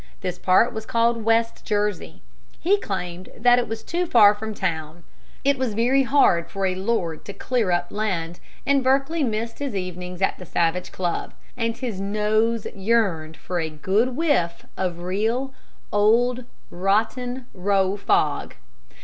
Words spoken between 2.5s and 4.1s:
He claimed that it was too